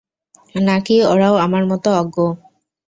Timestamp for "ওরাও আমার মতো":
1.03-1.89